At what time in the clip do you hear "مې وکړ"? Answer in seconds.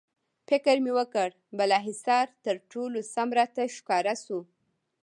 0.83-1.29